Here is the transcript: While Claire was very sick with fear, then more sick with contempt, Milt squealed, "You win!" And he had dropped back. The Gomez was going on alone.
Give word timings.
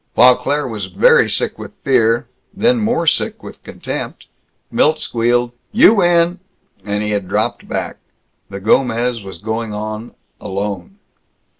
While 0.15 0.35
Claire 0.37 0.67
was 0.67 0.85
very 0.87 1.29
sick 1.29 1.59
with 1.59 1.73
fear, 1.83 2.27
then 2.51 2.79
more 2.79 3.05
sick 3.05 3.43
with 3.43 3.61
contempt, 3.61 4.25
Milt 4.71 4.97
squealed, 4.97 5.51
"You 5.71 5.93
win!" 5.93 6.39
And 6.83 7.03
he 7.03 7.11
had 7.11 7.27
dropped 7.27 7.67
back. 7.67 7.97
The 8.49 8.59
Gomez 8.59 9.21
was 9.21 9.37
going 9.37 9.75
on 9.75 10.15
alone. 10.39 10.97